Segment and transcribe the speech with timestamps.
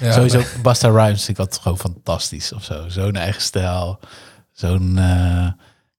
[0.00, 2.84] Ja, Sowieso, Basta Rhymes, ik had gewoon fantastisch of zo.
[2.88, 3.98] Zo'n eigen stijl.
[4.52, 5.48] Zo'n eh,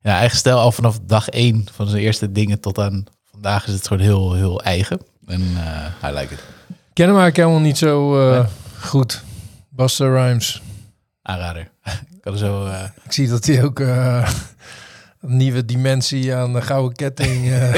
[0.01, 3.73] ja, eigen stijl al vanaf dag één van zijn eerste dingen tot aan vandaag is
[3.73, 4.99] het gewoon heel, heel eigen.
[5.25, 5.41] En
[6.01, 6.39] eh I like it.
[6.69, 8.43] Ik ken hem eigenlijk helemaal niet zo Nee.
[8.79, 9.23] goed.
[9.69, 10.61] Buster Rhymes.
[11.21, 11.71] Aanrader.
[12.15, 12.67] ik kan zo...
[13.03, 17.51] Ik zie dat hij ook een nieuwe dimensie aan de gouden ketting...
[17.51, 17.73] eh,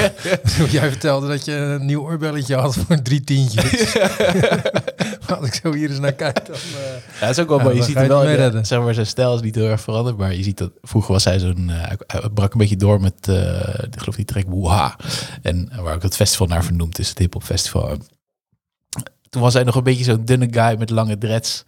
[0.78, 3.96] jij vertelde dat je een nieuw oorbelletje had voor drie tientjes.
[5.40, 6.56] Als ik zo hier eens naar kijk, dan...
[6.56, 6.62] eh,
[7.14, 7.76] Ja, dat is ook wel Ja, mooi.
[7.76, 8.22] Je ziet wel,
[8.66, 10.18] zeg maar, zijn stijl is niet heel erg veranderd.
[10.18, 11.70] Maar je ziet dat vroeger was hij zo'n.
[11.70, 13.28] eh, hij- brak een beetje door met.
[13.28, 14.96] eh ik geloof die track Woeha.
[15.42, 17.90] En waar ook het festival naar vernoemd is, het hip-hop festival.
[17.90, 18.02] En
[19.30, 21.64] Toen was hij nog een beetje zo'n dunne guy met lange dreads.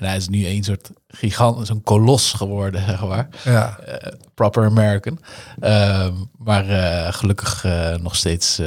[0.00, 3.28] En hij is nu een soort gigant, zo'n kolos geworden, zeg maar.
[3.44, 5.18] ja, Eh, proper American.
[5.60, 8.60] Ehm, maar eh, gelukkig eh, nog steeds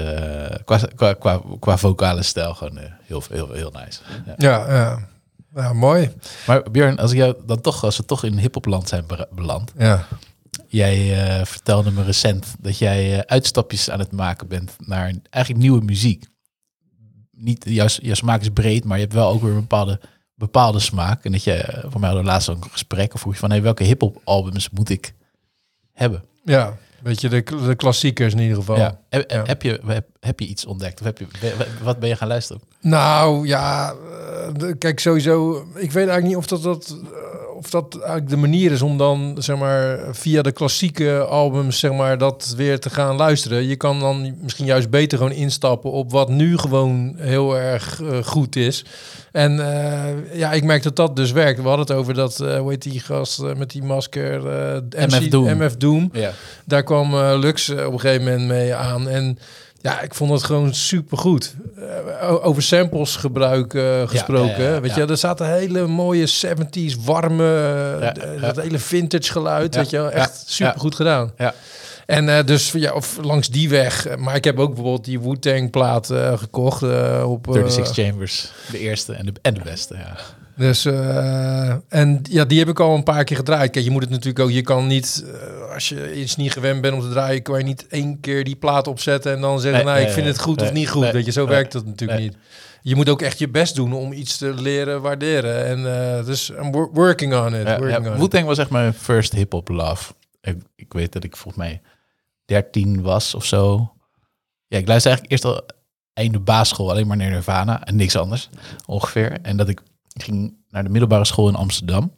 [0.65, 3.99] qua, qua, qua, qua vocale stijl gewoon heel, heel, heel nice.
[4.25, 4.33] Ja.
[4.37, 5.11] ja, ja.
[5.55, 6.11] Ja, mooi.
[6.47, 9.71] Maar Björn, als ik jou dan toch, als we toch in hiphopland zijn be- beland.
[9.77, 10.05] Ja.
[10.67, 16.25] Jij vertelde me recent dat jij uitstapjes aan het maken bent naar eigenlijk nieuwe muziek.
[17.31, 19.99] Niet, jouw, jouw smaak is breed, maar je hebt wel ook weer een bepaalde,
[20.35, 21.25] bepaalde smaak.
[21.25, 23.39] En dat je, eh, voor mij hadden we laatst ook een gesprek, of vroeg je
[23.39, 25.13] van, hey, welke hiphop albums moet ik
[25.91, 26.23] hebben?
[26.43, 28.77] Ja, beetje de, de klassiekers in ieder geval.
[28.77, 28.99] Ja.
[29.09, 29.43] Heb, Ja.
[29.45, 30.99] Heb, je, heb, heb je iets ontdekt?
[30.99, 31.27] Of heb je,
[31.83, 32.61] wat ben je gaan luisteren?
[32.81, 33.93] Nou ja,
[34.59, 35.67] eh, kijk sowieso.
[35.75, 36.97] Ik weet eigenlijk niet of dat, dat,
[37.63, 41.91] of dat eigenlijk de manier is om dan zeg maar via de klassieke albums zeg
[41.91, 43.67] maar dat weer te gaan luisteren.
[43.67, 48.23] Je kan dan misschien juist beter gewoon instappen op wat nu gewoon heel erg eh,
[48.23, 48.85] goed is.
[49.31, 51.61] En eh, ja, ik merk dat dat dus werkt.
[51.61, 54.47] We hadden het over dat, eh hoe heet die gast met die masker?
[54.89, 55.57] eh, MF Doom.
[55.57, 56.09] MF Doom.
[56.13, 56.31] Ja.
[56.65, 59.09] Daar kwam Lux op een gegeven moment mee aan.
[59.09, 59.37] En
[59.83, 61.55] ja, ik vond het gewoon supergoed.
[62.19, 64.63] Eh, over samples gebruik eh, gesproken.
[64.63, 69.75] ja, weet je, er zaten hele mooie 70s, warme, eh, dat hele vintage geluid.
[69.75, 71.31] Weet je, wel, echt supergoed gedaan.
[71.37, 71.53] Ja.
[72.05, 74.17] En dus ja, of langs die weg.
[74.17, 77.47] Maar ik heb ook bijvoorbeeld die Wu-Tang plaat gekocht eh, op...
[77.47, 79.95] eh, 36 Chambers, de eerste en de, en de beste.
[79.95, 80.17] Ja.
[80.55, 83.71] Dus eh, en ja, die heb ik al een paar keer gedraaid.
[83.71, 84.51] Kijk, je moet het natuurlijk ook.
[84.51, 87.63] Je kan niet, eh, als je iets niet gewend bent om te draaien, kan je
[87.63, 90.61] niet één keer die plaat opzetten en dan zeggen, Nee, nou, ik vind het goed
[90.61, 91.11] of niet goed.
[91.11, 92.37] Weet je, zo werkt dat natuurlijk niet.
[92.81, 95.65] Je moet ook echt je best doen om iets te leren waarderen.
[95.65, 95.77] En
[96.17, 97.67] eh, dus I'm wor- working on it.
[97.67, 98.19] Ja, working ja, on it.
[98.19, 100.13] Wu-Tang was echt mijn first hip-hop love.
[100.41, 101.81] Ik, ik weet dat ik volgens mij
[102.45, 103.91] 13 was of zo.
[104.67, 105.81] Ja, ik luisterde eigenlijk eerst al
[106.13, 108.49] einde basisschool alleen maar naar Nirvana en niks anders
[108.85, 109.37] ongeveer.
[109.41, 109.81] En dat ik
[110.13, 112.13] ging naar de middelbare school in Amsterdam.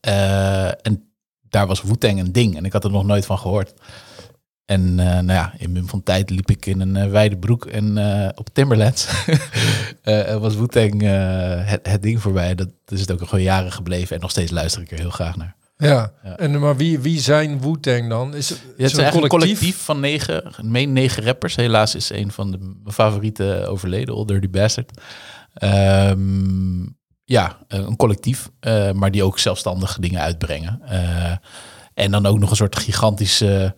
[0.00, 1.10] Eh, en
[1.48, 3.72] daar was Wu-Tang een ding en ik had er nog nooit van gehoord.
[4.64, 7.66] En eh, nou ja, in mum van tijd liep ik in een eh, wijde broek
[7.66, 7.98] en
[8.34, 9.08] op Timberlands
[10.40, 11.02] was Wu-Tang
[11.66, 12.54] het, het ding voorbij.
[12.54, 15.36] Dat is het ook gewoon jaren gebleven en nog steeds luister ik er heel graag
[15.36, 15.56] naar.
[15.76, 16.12] Ja.
[16.22, 16.36] Ja.
[16.36, 18.34] En maar wie, wie zijn Wu-Tang dan?
[18.34, 19.76] Is het, Ja, is het is het een collectief?
[19.76, 21.56] van negen, meen negen rappers.
[21.56, 25.00] Helaas is een van de mijn favorieten overleden, Old Dirty Bastard.
[25.56, 26.84] Ehm,
[27.24, 30.80] ja, een collectief, eh, maar die ook zelfstandig dingen uitbrengen.
[30.82, 31.36] Eh,
[31.94, 33.74] en dan ook nog een soort gigantische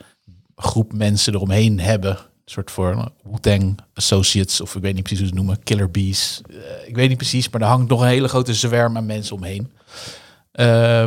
[0.57, 2.11] groep mensen eromheen hebben.
[2.11, 5.91] Een soort voor Wu-Tang Associates, of ik weet niet precies hoe ze het noemen, Killer
[5.91, 6.41] Bees.
[6.51, 9.37] Eh, ik weet niet precies, maar er hangt nog een hele grote zwerm aan mensen
[9.37, 9.73] omheen.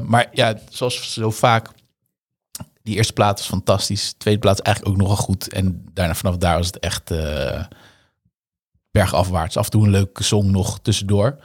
[0.06, 1.70] Maar ja, zoals zo vaak
[2.84, 4.10] die eerste plaat was fantastisch.
[4.10, 5.54] De tweede plaat is eigenlijk ook nogal goed.
[5.54, 7.12] En daarna vanaf daar was het echt
[8.92, 9.58] bergafwaarts.
[9.58, 11.38] Af en toe een leuke song nog tussendoor.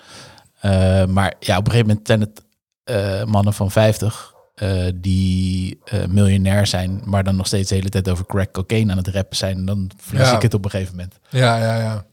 [0.60, 2.44] Eh, maar ja, op een gegeven moment zijn het
[2.84, 8.08] eh, mannen van 50 eh, die miljonair zijn, maar dan nog steeds de hele tijd
[8.08, 9.56] over crack cocaine aan het rappen zijn.
[9.56, 10.36] En dan verlies Ja.
[10.36, 11.18] ik het op een gegeven moment.
[11.30, 12.04] Ja, ja, ja.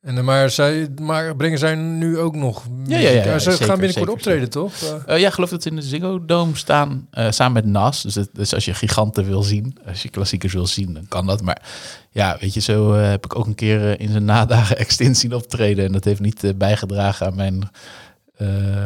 [0.00, 3.66] En eh, maar, zij, maar brengen zij nu ook nog Ja, ja, ja, Ze zeker,
[3.66, 4.72] gaan binnenkort zeker, optreden, toch?
[5.06, 8.02] Eh, ja, ik geloof dat ze in de Ziggo Dome staan samen met Nas.
[8.02, 11.26] Dus, het- dus als je giganten wil zien, als je klassiekers wil zien, dan kan
[11.26, 11.42] dat.
[11.42, 11.62] Maar
[12.10, 15.84] ja, weet je, zo heb ik ook een keer in zijn nadagen extinct zien optreden.
[15.84, 17.68] En dat heeft niet bijgedragen aan mijn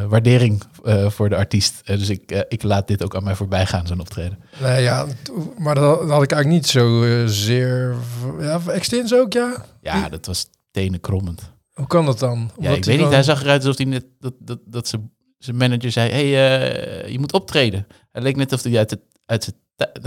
[0.09, 0.63] waardering
[1.07, 1.81] voor de artiest.
[1.87, 4.39] Dus ik, ik laat dit ook aan mij voorbij gaan, zo'n optreden.
[4.63, 5.07] Nee, ja,
[5.59, 7.95] maar dat, dat had ik eigenlijk niet zo zeer...
[8.41, 9.65] Ja, Extins ook, ja?
[9.83, 11.53] Ja, dat was tenenkrommend.
[11.73, 12.51] Hoe kan dat dan?
[12.59, 14.99] Ja, ik weet niet, hij zag eruit alsof hij net, dat, dat, dat ze,
[15.39, 17.87] zijn manager zei, hey, eh, je moet optreden.
[18.13, 19.57] Het leek net alsof hij uit, het, uit zijn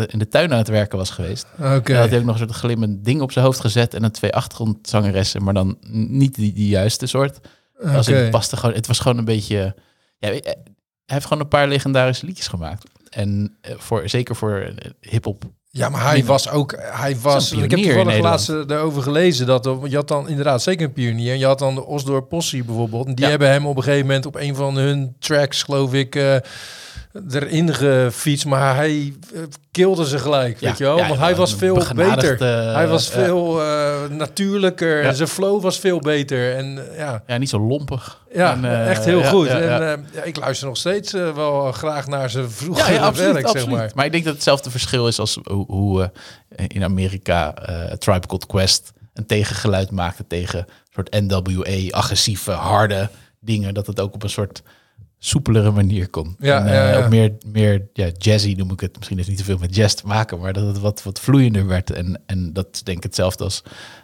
[0.05, 1.47] in de tuin aan het werken was geweest.
[1.59, 1.91] Oké.
[1.91, 4.33] Hij had ook nog een soort glimmend ding op zijn hoofd gezet en een twee
[4.33, 5.77] achtergrondzangeressen, maar dan
[6.09, 7.39] niet die, die juiste soort.
[7.83, 8.17] Als Oké.
[8.17, 9.75] het paste gewoon, het was gewoon een beetje.
[10.17, 12.83] Ja, je, hij heeft gewoon een paar legendarische liedjes gemaakt.
[13.09, 15.43] En eh, voor, zeker voor hip-hop
[15.77, 18.23] Ja, maar hij was ook, hij was, ik heb toevallig Nederland.
[18.23, 21.31] laatst erover gelezen dat er- je had dan inderdaad zeker een pionier.
[21.31, 23.07] En je had dan de Osdorp Possie bijvoorbeeld.
[23.07, 23.29] En die Ja.
[23.31, 26.35] hebben hem op een gegeven moment op een van hun tracks, geloof ik, eh,
[27.31, 28.45] erin gefietst.
[28.45, 29.41] Maar hij eh,
[29.71, 30.97] kilde ze gelijk, Ja, weet je wel.
[30.97, 32.41] ja, Want hij was veel beter.
[32.41, 35.01] eh, hij was veel eh, natuurlijker.
[35.01, 35.07] Ja.
[35.09, 36.55] En zijn flow was veel beter.
[36.55, 38.25] En ja, Ja, niet zo lompig.
[38.33, 39.47] ja En, echt heel goed.
[39.47, 43.67] En ja, ik luister nog steeds wel graag naar zijn vroegere absoluut, werk, absoluut.
[43.69, 43.91] zeg maar.
[43.95, 46.11] Maar ik denk dat hetzelfde verschil is als hoe, hoe
[46.67, 47.53] in Amerika
[47.97, 51.11] Tribe Called Quest een tegengeluid maakte tegen een soort
[51.45, 53.09] NWA, agressieve, harde
[53.39, 53.73] dingen.
[53.73, 54.61] Dat het ook op een soort
[55.19, 56.35] soepelere manier kon.
[56.39, 57.03] Ja, en, ja, eh, ja.
[57.03, 58.95] Ook meer, meer ja, jazzy noem ik het.
[58.95, 61.67] Misschien heeft het niet zoveel met jazz te maken, maar dat het wat, wat vloeiender
[61.67, 61.91] werd.
[61.91, 63.63] En, en dat is denk ik hetzelfde als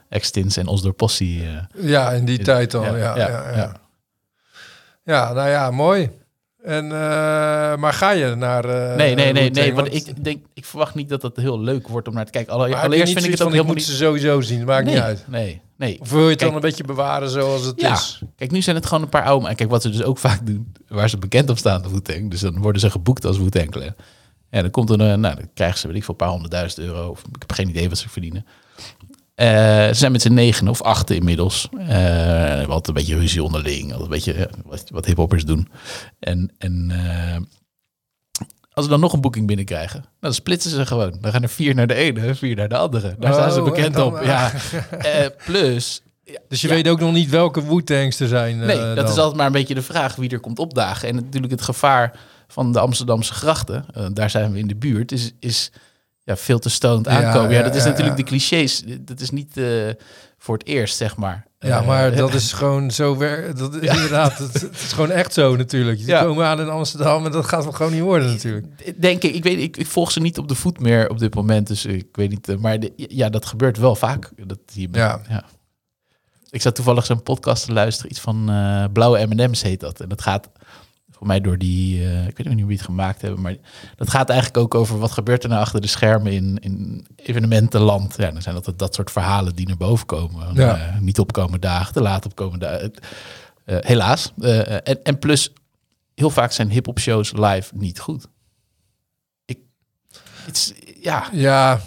[0.10, 1.44] Extins en Osdorp Possie.
[1.44, 1.86] eh.
[1.89, 2.83] Ja, in die tijd al.
[2.95, 3.81] Ja, ja, ja.
[5.04, 6.10] Ja, nou ja, mooi.
[6.63, 6.92] En, eh,
[7.75, 8.65] maar ga je naar...
[8.65, 9.74] eh, nee, nee, nee, nee.
[9.74, 12.31] Want Want- ik, denk, ik verwacht niet dat het heel leuk wordt om naar te
[12.31, 12.54] kijken.
[12.54, 15.24] Alle- allereerst vind ik het van, heel moet ze sowieso zien, maakt nee, niet uit.
[15.27, 16.00] Nee, nee.
[16.01, 18.21] Of wil je het Kijk- dan een beetje bewaren zoals het Ja, is?
[18.36, 19.48] kijk, nu zijn het gewoon een paar oude...
[19.48, 22.30] En kijk, wat ze dus ook vaak doen, waar ze bekend op staan, de Wu-Tang.
[22.31, 23.94] Dus dan worden ze geboekt als Wu-Tang Clan.
[24.50, 26.86] En dan komt er, een, nou, dan krijgen ze, weet ik veel, een paar honderdduizend
[26.88, 27.07] euro.
[27.10, 28.45] Of ik heb geen idee wat ze verdienen.
[29.35, 29.47] Eh,
[29.88, 31.68] ze zijn met z'n negen of achten inmiddels.
[31.71, 33.83] Eh, we altijd een beetje ruzie onderling.
[33.83, 35.68] Altijd een beetje eh, wat, wat hiphoppers doen.
[36.19, 36.91] En, en
[38.71, 41.18] als ze dan nog een boeking binnenkrijgen, dan splitsen ze gewoon.
[41.21, 43.15] Dan gaan er vier naar de ene, vier naar de andere.
[43.19, 44.24] Daar staan ze Oh, en bekend dan, op.
[44.24, 44.51] Ja.
[45.45, 46.01] Plus,
[46.47, 46.74] Dus je Ja.
[46.74, 48.57] weet ook nog niet welke Wu-Tangs er zijn.
[48.57, 49.06] Nee, dat dan.
[49.06, 51.07] is altijd maar een beetje de vraag wie er komt opdagen.
[51.09, 55.31] En natuurlijk het gevaar van de Amsterdamse grachten, daar zijn we in de buurt, is,
[55.39, 55.71] is
[56.24, 57.52] ja, veel te stoned aankomen.
[57.52, 58.84] Ja, ja, dat is ja, natuurlijk de clichés.
[59.02, 59.66] Dat is niet eh,
[60.38, 61.46] voor het eerst, zeg maar.
[61.60, 65.12] Ja, Eh, maar dat is gewoon zo wer Dat is inderdaad, het, het is gewoon
[65.12, 66.00] echt zo natuurlijk.
[66.00, 66.24] Ja.
[66.24, 68.66] komen aan in Amsterdam en dat gaat wel gewoon niet worden natuurlijk.
[69.02, 71.36] Denk ik, ik weet, ik, ik volg ze niet op de voet meer op dit
[71.36, 72.50] moment, dus ik weet niet.
[72.50, 74.31] eh, Maar de- ja, dat gebeurt wel vaak.
[74.48, 75.22] Dat je, Ja.
[75.30, 75.44] ja.
[76.50, 78.46] Ik zat toevallig zo'n podcast te luisteren, iets van
[78.94, 80.00] Blauwe M&M's heet dat.
[80.00, 80.50] En dat gaat
[81.24, 83.56] voor mij door die, eh, ik weet niet wie het gemaakt hebben, maar
[83.96, 88.14] dat gaat eigenlijk ook over wat gebeurt er nou achter de schermen in, in evenementenland.
[88.18, 90.54] Ja, dan zijn dat dat soort verhalen die naar boven komen.
[90.54, 90.78] Ja.
[90.78, 92.94] Eh, niet opkomen dagen, te laat opkomen dagen.
[93.66, 94.34] Eh, helaas.
[94.84, 95.54] En, en plus,
[96.16, 98.28] heel vaak zijn hip-hop shows live niet goed.
[99.46, 99.58] Ik,
[101.02, 101.80] ja, Ja,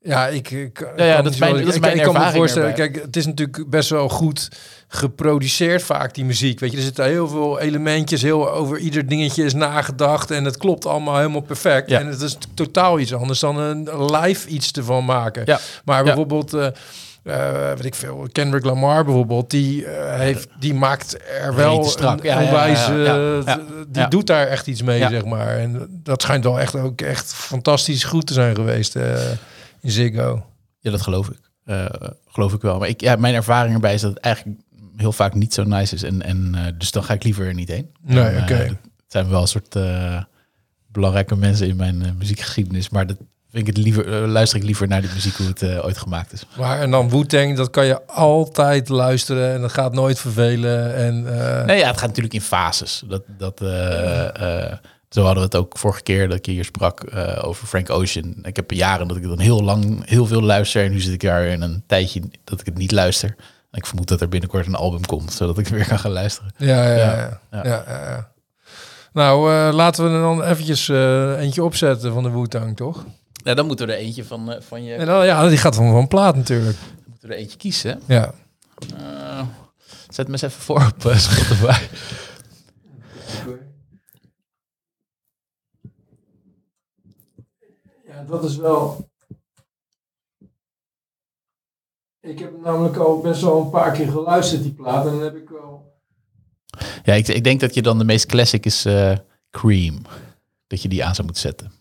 [0.00, 2.36] ja, ik, ik Ja, ja, dat is mijn- dat is mijn ik kan me ervaring
[2.38, 2.68] voorstellen.
[2.68, 2.88] erbij.
[2.88, 4.48] Kijk, het is natuurlijk best wel goed
[4.88, 6.60] geproduceerd vaak die muziek.
[6.60, 10.56] Weet je, er zitten heel veel elementjes, heel over ieder dingetje is nagedacht en het
[10.56, 11.90] klopt allemaal helemaal perfect.
[11.90, 12.00] Ja.
[12.00, 15.42] En het is totaal iets anders dan een live iets ervan maken.
[15.46, 15.60] Ja.
[15.84, 16.54] Maar bijvoorbeeld.
[16.54, 16.66] eh
[17.24, 21.88] eh, weet ik veel, Kendrick Lamar bijvoorbeeld, die, eh, heeft, die maakt er wel te
[21.88, 22.18] strak.
[22.18, 23.60] een Ja, ja, ja, onwijs, ja, ja, ja.
[23.88, 25.56] die doet daar echt iets mee, zeg maar.
[25.58, 29.30] En dat schijnt wel echt ook echt fantastisch goed te zijn geweest eh,
[29.80, 30.46] in Ziggo.
[30.80, 31.38] Ja, dat geloof ik.
[32.28, 32.78] Geloof ik wel.
[32.78, 34.58] Maar ik, ja, mijn ervaring erbij is dat het eigenlijk
[34.96, 36.02] heel vaak niet zo nice is.
[36.02, 37.90] En, en eh, dus dan ga ik liever er niet heen.
[38.02, 38.54] Nee, eh, oké.
[38.54, 40.22] Het zijn wel een soort eh,
[40.86, 42.88] belangrijke mensen in mijn muziekgeschiedenis.
[42.88, 43.16] Maar dat
[43.50, 46.46] vind ik het liever, luister ik liever naar de muziek hoe het ooit gemaakt is.
[46.58, 50.94] Maar en dan Wu-Tang, dat kan je altijd luisteren en dat gaat nooit vervelen.
[50.94, 51.22] En,
[51.66, 53.02] Nee, ja, het gaat natuurlijk in fases.
[53.08, 53.58] Dat, dat,
[55.08, 58.34] zo hadden we het ook vorige keer dat ik hier sprak over Frank Ocean.
[58.42, 60.84] Ik heb jaren dat ik dan heel lang heel veel luister.
[60.84, 63.36] En nu zit ik daar in een tijdje dat ik het niet luister.
[63.74, 66.54] Ik vermoed dat er binnenkort een album komt, zodat ik weer kan gaan luisteren.
[66.56, 66.96] Ja, ja, ja.
[66.96, 67.62] Ja, ja.
[67.64, 67.84] ja.
[67.86, 68.32] ja, ja.
[69.14, 73.04] Nou, eh, laten we er dan eventjes eh, eentje opzetten van de Wu-Tang, toch?
[73.32, 75.74] Ja, dan moeten we er eentje van, eh, van je En dan, ja, die gaat
[75.74, 76.78] van, van plaat natuurlijk.
[77.06, 78.00] moeten we er eentje kiezen.
[78.06, 78.34] Ja.
[80.08, 81.82] Zet me eens even voor op uh, Spotify.
[88.06, 89.08] Ja, dat is wel...
[92.24, 95.06] Ik heb namelijk al best wel een paar keer geluisterd, die plaat.
[95.06, 95.92] En dan heb ik wel...
[97.02, 99.12] Ja, ik, ik denk dat je dan de meest classic is eh,
[99.50, 100.02] Cream.
[100.66, 101.72] Dat je die aan zou moeten zetten.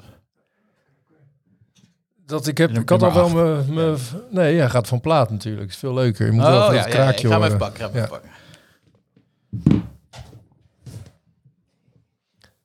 [2.26, 3.98] Dat ik heb, ik had al wel mijn...
[4.30, 5.70] Nee, ja, gaat van plaat natuurlijk.
[5.70, 6.26] is veel leuker.
[6.26, 7.80] Je moet wel van dat kraakje Oh, ik ga hem even pakken.
[7.80, 8.04] Ga hem Ja.
[8.04, 8.32] even pakken.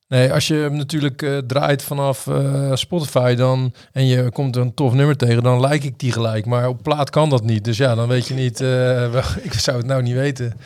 [0.09, 4.75] Nee, als je hem natuurlijk eh, draait vanaf eh, Spotify dan en je komt een
[4.75, 6.47] tof nummer tegen, dan like ik die gelijk.
[6.47, 7.65] Maar op plaat kan dat niet.
[7.65, 8.61] Dus ja, dan weet je niet.
[8.61, 8.67] eh,
[9.13, 10.61] wel, ik zou het nou niet weten.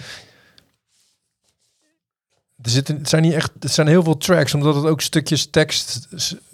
[2.63, 5.51] Er zitten, het zijn niet echt, het zijn heel veel tracks, omdat het ook stukjes
[5.51, 6.09] tekst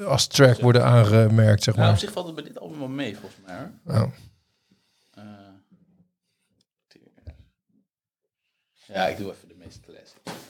[0.04, 2.00] als track worden aangemerkt, zeg Nou, op maar.
[2.02, 3.56] zich valt het bij dit album wel mee, volgens mij.
[3.84, 4.02] Hoor.
[4.02, 4.12] Oh.
[8.92, 10.47] Ja, ik doe even de meest classic.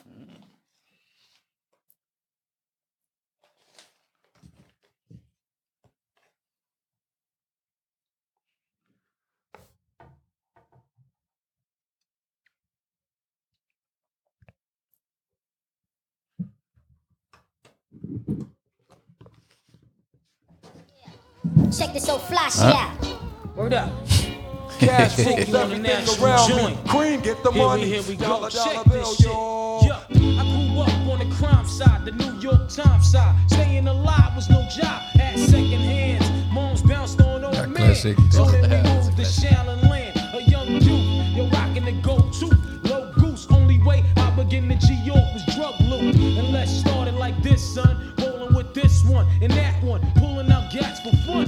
[21.89, 23.19] Check this old fly shit out.
[23.57, 23.91] Word up.
[24.79, 26.57] Cash Take rules you on the everything national around me.
[26.57, 26.89] joint.
[26.89, 27.83] Cream, get the Here money.
[27.85, 28.27] we, here we go.
[28.27, 29.27] Dollar, Check dollar this bill, shit.
[29.27, 29.81] yo.
[29.85, 33.35] Yeah, I grew up on the crime side, the New York Times side.
[33.51, 35.01] Staying alive was no job.
[35.17, 36.53] Had second hands.
[36.53, 37.75] Moms bounced on old Ja, men.
[37.75, 38.19] classic.
[38.33, 40.17] So then we Ja, moved to Shallon Land.
[40.35, 42.47] A young youth, you're rocking the go-to.
[42.89, 46.15] Low goose, only way I begin to G-York was drug loot.
[46.15, 48.13] And let's start it like this, son.
[48.19, 50.01] Rolling with this one and that one.
[50.17, 51.47] Pulling out gats for fun.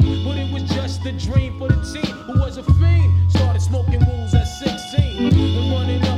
[1.03, 3.33] A dream for the team who was a fiend.
[3.33, 5.33] Started smoking rules at 16.
[5.33, 6.10] And running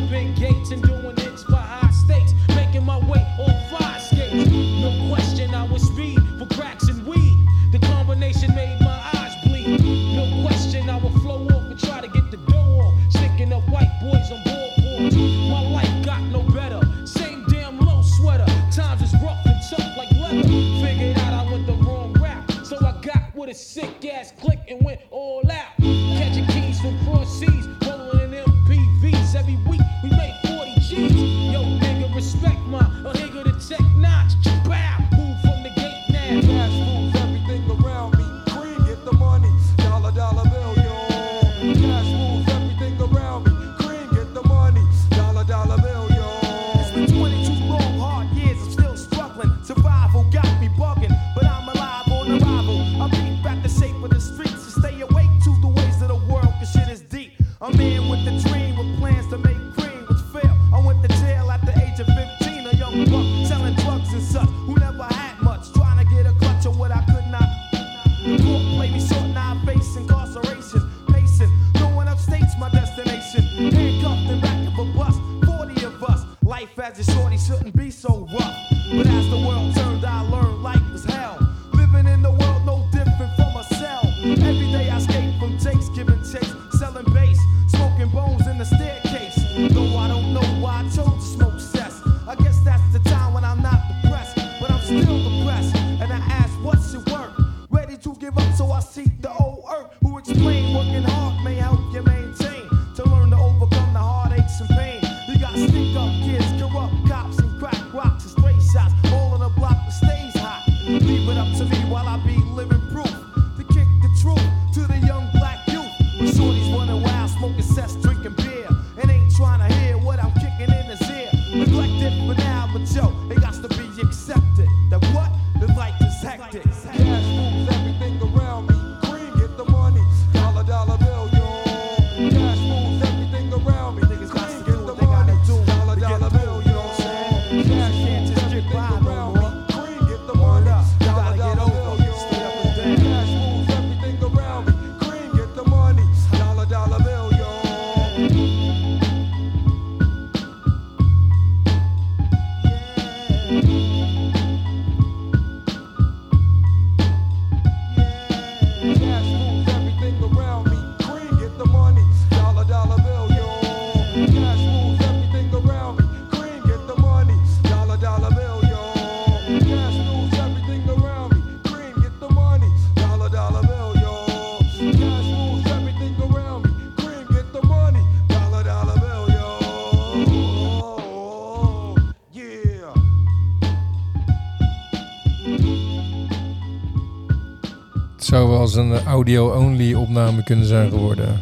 [188.63, 191.41] Eens een audio-only opname kunnen zijn geworden.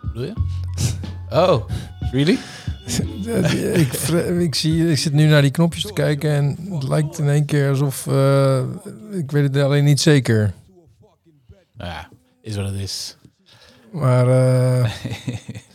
[0.00, 0.32] Bedoel je?
[1.30, 1.68] Oh,
[2.12, 2.38] really?
[3.82, 3.92] ik,
[4.40, 7.44] ik, zie, ik zit nu naar die knopjes te kijken en het lijkt in één
[7.44, 8.06] keer alsof...
[8.06, 8.62] eh,
[9.10, 10.52] ik weet het alleen niet zeker.
[11.76, 12.08] Nou ja,
[12.42, 13.16] is wat het is.
[13.92, 14.28] Maar...
[14.28, 14.92] eh,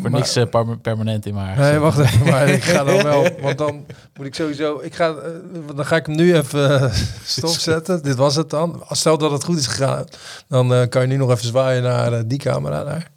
[0.00, 0.44] Voor niks eh,
[0.82, 1.58] permanent in maar.
[1.58, 5.14] Nee, wacht even, maar ik ga dan wel, want dan moet ik sowieso, ik ga,
[5.14, 5.30] eh,
[5.74, 8.02] dan ga ik hem nu even eh, stopzetten.
[8.02, 8.82] Dit was het dan.
[8.86, 10.04] Als stel dat het goed is gegaan,
[10.48, 13.10] dan eh, kan je nu nog even zwaaien naar die camera daar.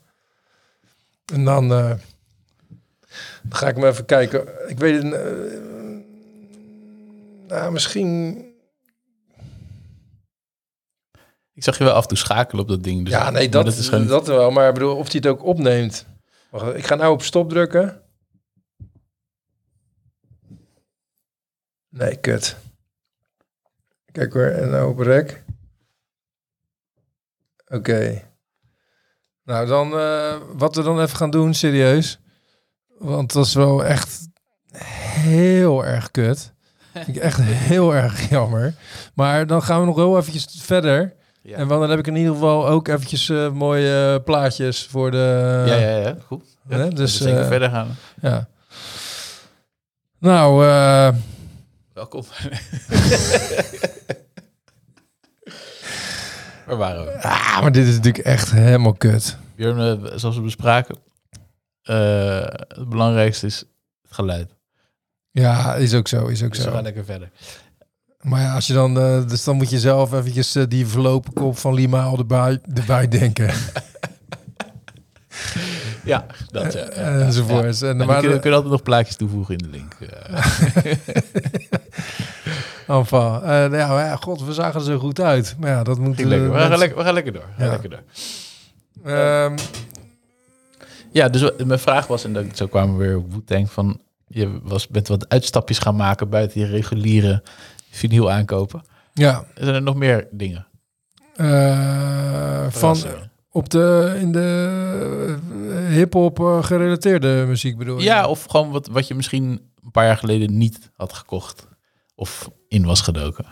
[1.34, 1.90] En dan, eh,
[3.44, 4.48] dan ga ik hem even kijken.
[4.68, 5.16] Ik weet het,
[7.48, 8.38] nou, misschien,
[11.54, 13.04] Ik zag je wel af en toe schakelen op dat ding.
[13.04, 14.08] Dus ja, nee, maar dat, is gewoon...
[14.08, 14.52] dat wel.
[14.52, 16.06] Maar ik bedoel, of hij het ook opneemt.
[16.54, 18.02] Wacht, ik ga nou op stop drukken.
[21.90, 22.58] Nee, kut.
[24.12, 25.44] Kijk hoor, en nou op rek.
[27.68, 28.32] Oké.
[29.44, 32.20] Nou, dan eh, wat we dan even gaan doen, serieus.
[32.88, 34.28] Want dat is wel echt
[34.72, 36.54] heel erg kut.
[36.94, 38.76] Vind ik echt heel erg jammer.
[39.16, 41.16] Maar dan gaan we nog heel eventjes verder.
[41.46, 41.58] Ja.
[41.58, 45.64] En dan heb ik in ieder geval ook eventjes eh, mooie eh, plaatjes voor de...
[45.68, 46.44] ja, ja, ja, goed.
[46.70, 47.96] Ja, hè, dus zeker eh, verder gaan.
[48.22, 48.48] ja.
[50.20, 51.10] Nou, eh,
[51.94, 52.24] Welkom.
[56.66, 57.22] Waar waren we?
[57.22, 59.38] ah, maar dit is natuurlijk echt helemaal kut.
[59.56, 60.96] Björn, eh, zoals we bespraken,
[61.84, 63.58] eh, het belangrijkste is
[64.02, 64.56] het geluid.
[65.32, 66.72] Ja, is ook zo, is ook Dus we zo.
[66.72, 67.30] gaan lekker verder.
[68.24, 71.34] Maar ja, als je dan, eh, dus dan moet je zelf eventjes eh, die verlopen
[71.34, 73.50] kop van Lima al erbij, erbij denken.
[76.06, 76.80] Ja, dat ja.
[76.80, 76.88] ja.
[76.96, 78.08] En, En
[78.40, 79.94] kunnen altijd nog plaatjes toevoegen in de link.
[79.94, 80.46] eh.
[82.98, 83.20] Enfin,
[83.72, 85.56] nou ja, god, we zagen er zo goed uit.
[85.60, 86.20] Maar ja, dat moet...
[86.20, 86.52] Lekker.
[86.52, 87.46] We, gaan lekker, we gaan lekker door.
[87.58, 88.04] Gaan lekker door.
[89.04, 89.58] Ehm,
[91.12, 94.88] Ja, dus mijn vraag was, en zo kwamen we weer op Wu-Tang, van je was,
[94.88, 97.44] bent wat uitstapjes gaan maken buiten je reguliere
[97.94, 98.82] vinyl aankopen.
[99.14, 100.68] ja, Zijn er nog meer dingen?
[101.36, 102.98] eh, van
[103.52, 105.38] op de, in de
[105.70, 108.04] eh, hip-hop eh, gerelateerde muziek bedoel je?
[108.04, 109.44] Ja, of gewoon wat, wat je misschien
[109.84, 111.68] een paar jaar geleden niet had gekocht.
[112.16, 113.46] Of in was gedoken.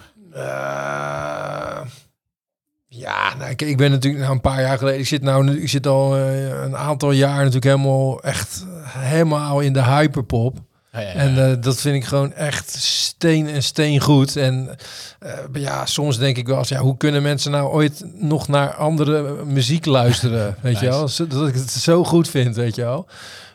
[2.87, 4.99] Ja, nou, kijk, ik ben natuurlijk nou, een paar jaar geleden.
[4.99, 9.73] Ik zit nou, nu- ik zit al een aantal jaar natuurlijk helemaal echt helemaal in
[9.73, 10.57] de hyperpop.
[10.91, 11.13] Ja, ja, ja.
[11.13, 14.35] En eh, dat vind ik gewoon echt steen en steen goed.
[14.35, 14.75] En
[15.19, 18.73] eh, ja, soms denk ik wel eens, ja, hoe kunnen mensen nou ooit nog naar
[18.73, 20.55] andere muziek luisteren?
[20.61, 21.09] Weet je wel?
[21.27, 23.07] Dat ik het zo goed vind, weet je wel.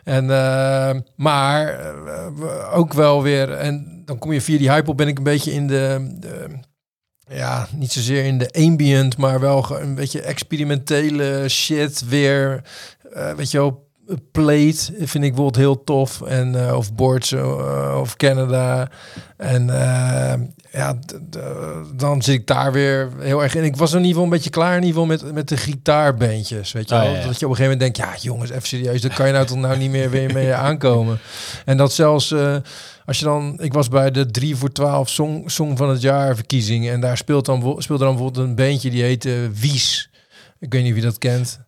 [0.04, 4.96] En, eh, maar eh, ook wel weer, en dan kom je via die hype op,
[4.96, 6.46] ben ik een beetje in de, de
[7.28, 12.62] ja, niet zozeer in de ambient, maar wel een beetje experimentele shit weer.
[13.12, 13.85] eh, weet je wel,
[14.32, 16.22] Plate vind ik bijvoorbeeld heel tof.
[16.22, 18.88] En, eh, of Boards eh, of Canada.
[19.36, 20.40] En eh,
[20.72, 20.98] ja,
[21.94, 23.64] dan zit ik daar weer heel erg in.
[23.64, 26.72] Ik was in ieder geval een beetje klaar in ieder geval met, met de gitaarbandjes.
[26.72, 27.10] Weet je Oh, wel?
[27.10, 27.26] ja, ja.
[27.26, 29.00] Dat je op een gegeven moment denkt, ja jongens, even serieus.
[29.00, 31.18] Dat kan je nou toch nou niet meer weer mee aankomen.
[31.64, 32.34] En dat zelfs...
[33.04, 36.34] als je dan, ik was bij de 3 voor 12 song, song van het jaar
[36.34, 40.10] verkiezingen en daar speelt dan, speelde dan bijvoorbeeld een bandje die heette Wies.
[40.60, 41.60] Ik weet niet of je dat kent.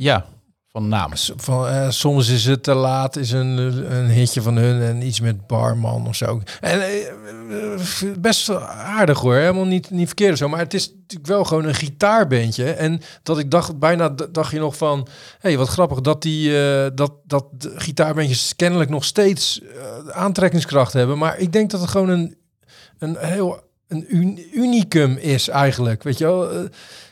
[0.00, 0.24] Ja,
[0.72, 1.14] van naam.
[1.16, 3.56] S- Van, eh, soms is het te laat, is een,
[3.96, 6.42] een hitje van hun en iets met barman of zo.
[6.60, 7.80] En eh, eh,
[8.18, 10.48] best aardig hoor, helemaal niet, niet verkeerd zo.
[10.48, 12.70] Maar het is natuurlijk wel gewoon een gitaarbandje.
[12.72, 14.98] En dat ik dacht, bijna dacht je nog van,
[15.38, 16.52] hé, hey, wat grappig dat die
[16.94, 19.60] dat, dat gitaarbandjes kennelijk nog steeds
[20.10, 21.18] aantrekkingskracht hebben.
[21.18, 22.36] Maar ik denk dat het gewoon een,
[22.98, 26.02] een heel een un- unicum is eigenlijk.
[26.02, 26.68] Weet je wel,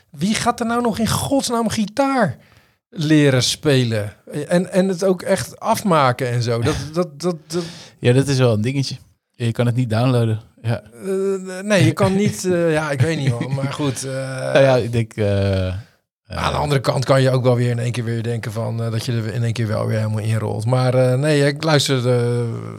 [0.09, 2.37] wie gaat er nou nog in godsnaam gitaar?
[2.97, 4.13] Leren spelen.
[4.47, 6.61] En, en het ook echt afmaken en zo.
[6.61, 7.63] Dat, dat, dat, dat,
[7.99, 8.95] Ja, dat is wel een dingetje.
[9.31, 10.39] Je kan het niet downloaden.
[10.61, 10.81] Ja.
[10.83, 12.45] eh, nee, je kan niet...
[12.45, 13.53] eh, ja, ik weet niet man.
[13.53, 14.03] Maar goed.
[14.03, 14.13] eh,
[14.53, 15.17] Nou ja, ik denk...
[16.27, 18.77] aan de andere kant kan je ook wel weer in één keer weer denken van...
[18.77, 20.65] dat je er in één keer wel weer helemaal inrolt.
[20.65, 22.01] Maar nee, ik luister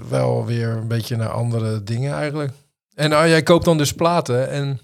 [0.08, 2.52] wel weer een beetje naar andere dingen eigenlijk.
[2.94, 4.50] En uh, jij koopt dan dus platen.
[4.50, 4.80] En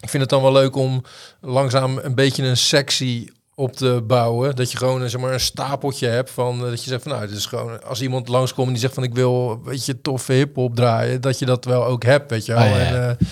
[0.00, 1.02] ik vind het dan wel leuk om
[1.40, 4.56] langzaam een beetje een sectie op te bouwen.
[4.56, 7.12] Dat je gewoon eh, zeg maar, een stapeltje hebt van eh, dat je zegt van
[7.12, 10.00] nou, het is gewoon als iemand langskomt en die zegt van ik wil een beetje
[10.00, 12.62] toffe hip-hop draaien, dat je dat wel ook hebt, weet je wel.
[12.62, 12.84] Ja, ja.
[12.84, 13.26] En, eh,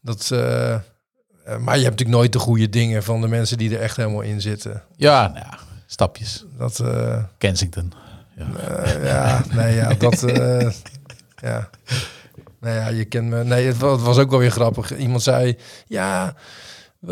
[0.00, 3.96] dat, maar je hebt natuurlijk nooit de goede dingen van de mensen die er echt
[3.96, 4.82] helemaal in zitten.
[4.96, 6.44] ja, nou ja, stapjes.
[6.58, 6.84] Dat,
[7.38, 7.92] Kensington.
[8.36, 8.46] Ja.
[9.02, 10.20] ja, nee, ja, dat,
[11.42, 11.68] ja.
[12.60, 13.44] Nou ja, je kent me.
[13.44, 14.96] Nee, het was ook wel weer grappig.
[14.96, 16.34] Iemand zei, ja,
[17.00, 17.08] eh,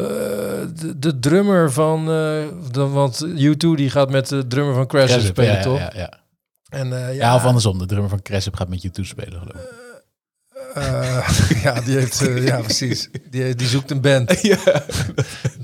[0.74, 5.10] de, de drummer van, eh, de, want U2 die gaat met de drummer van Crash
[5.10, 5.78] Cressup, spelen, ja, toch?
[5.78, 6.12] Ja, ja.
[6.68, 7.78] En eh, ja, ja, of andersom.
[7.78, 9.82] De drummer van Cressup gaat met je toespelen, geloof ik.
[11.62, 13.08] ja, die heeft, ja, precies.
[13.30, 14.40] Die, die zoekt een band.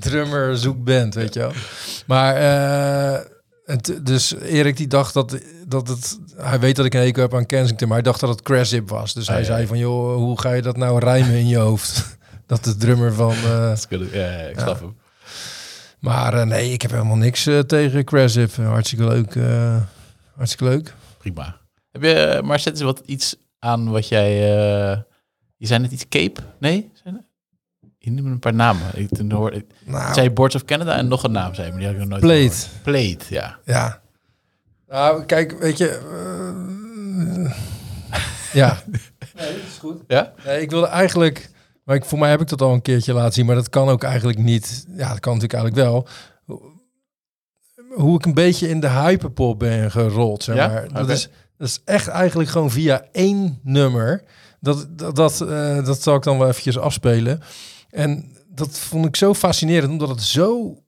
[0.01, 1.53] Drummer zoekt band, weet je wel.
[2.07, 2.35] Maar
[3.65, 7.35] het, dus Erik die dacht dat, dat het, hij weet dat ik een hekel heb
[7.35, 9.15] aan Kensington, maar hij dacht dat het Craship was.
[9.15, 9.47] Dus Ah, hij ja.
[9.47, 12.19] zei van, joh, hoe ga je dat nou rijmen in je hoofd?
[12.51, 13.35] Dat de drummer van.
[13.45, 14.11] eh, goed.
[14.13, 14.97] Ja, ja, ik snap hem.
[15.99, 18.55] maar eh, nee, ik heb helemaal niks eh, tegen Craship.
[18.57, 19.35] Hartstikke leuk.
[19.35, 19.77] eh,
[20.37, 20.95] hartstikke leuk.
[21.19, 21.57] Prima.
[21.93, 24.29] Heb je, maar zet eens wat iets aan wat jij...
[24.31, 24.99] eh,
[25.57, 26.41] je zei net iets Cape?
[26.59, 26.91] Nee?
[27.03, 27.27] Zijn?
[27.99, 28.87] Je noemde een paar namen.
[28.95, 31.79] Ik, toen hoorde, ik Nou, zei Boards of Canada en nog een naam, zei maar
[31.79, 32.41] die had ik nog nooit Plate.
[32.43, 32.83] gehoord.
[32.83, 33.59] Plate, ja.
[33.65, 34.01] Ja.
[34.89, 36.01] Nou, kijk, weet je.
[38.53, 38.79] ja.
[38.87, 40.03] Nee, dat is goed.
[40.09, 40.33] Ja?
[40.45, 41.50] Nee, ik wilde eigenlijk.
[41.91, 43.89] Maar ik, voor mij heb ik dat al een keertje laten zien, maar dat kan
[43.89, 44.87] ook eigenlijk niet.
[44.89, 46.07] Ja, dat kan natuurlijk eigenlijk wel.
[47.95, 50.69] Hoe ik een beetje in de hyperpop ben gerold, zeg Ja?
[50.69, 50.93] maar.
[50.93, 54.23] Dat is, Dat is echt eigenlijk gewoon via één nummer.
[54.61, 57.41] Dat, dat, dat, eh, dat zal ik dan wel eventjes afspelen.
[57.91, 60.83] En dat vond ik zo fascinerend, omdat het zo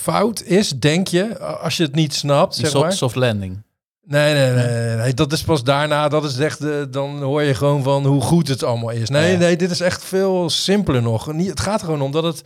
[0.00, 2.54] fout is, denk je, als je het niet snapt.
[2.54, 2.92] Zeg soft, maar.
[2.92, 3.62] soft landing.
[4.10, 5.14] Nee, nee, nee, nee.
[5.14, 6.08] Dat is pas daarna.
[6.08, 6.60] Dat is echt.
[6.60, 9.08] de- dan hoor je gewoon van hoe goed het allemaal is.
[9.08, 9.38] Nee, Ja.
[9.38, 11.32] nee, dit is echt veel simpeler nog.
[11.32, 12.42] Niet, het gaat er gewoon om dat het.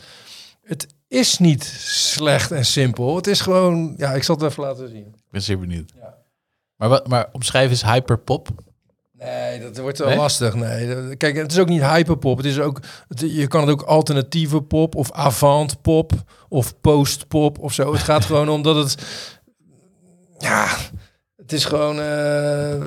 [0.62, 3.16] Het is niet slecht en simpel.
[3.16, 3.94] Het is gewoon.
[3.96, 5.06] Ja, ik zal het even laten zien.
[5.06, 5.92] Ik ben zeer benieuwd.
[6.00, 6.14] Ja.
[6.76, 8.48] Maar, wat, maar omschrijven is hyperpop.
[9.18, 10.16] Nee, dat wordt wel Nee?
[10.16, 10.54] lastig.
[10.54, 12.36] Nee, kijk, het is ook niet hyperpop.
[12.36, 12.80] Het is ook.
[13.08, 16.12] Het, je kan het ook alternatieve pop of avant pop
[16.48, 17.92] of post-pop of zo.
[17.92, 18.96] Het gaat gewoon om dat het.
[20.38, 20.76] Ja,
[21.44, 21.98] het is gewoon.
[21.98, 22.80] eh, eh,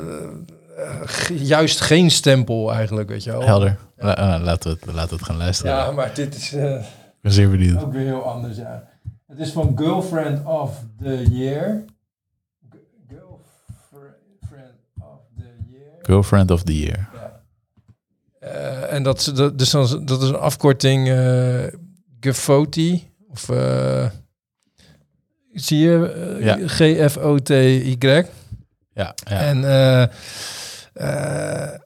[1.28, 3.41] juist geen stempel eigenlijk, weet je wel.
[3.41, 3.78] Helder.
[3.98, 5.72] La- eh, laten, we het, laten we het gaan luisteren.
[5.72, 6.50] Ja, maar dit is
[7.22, 7.82] ben zeer benieuwd.
[7.84, 8.88] ook weer heel anders, ja.
[9.28, 11.84] Het is van Girlfriend of the Year.
[13.08, 14.15] Girlfriend
[15.00, 15.91] of the Year.
[16.02, 17.10] Girlfriend of the Year.
[18.39, 21.63] Eh, en dat, dus dan, dat is een afkorting eh
[22.20, 23.08] Gefoti.
[23.30, 23.50] Of
[25.54, 26.12] zie je?
[26.39, 26.58] eh, Ja.
[26.67, 28.26] G-F-O-T-Y.
[28.97, 29.39] Ja, ja.
[29.39, 30.03] En eh,
[30.93, 31.79] eh,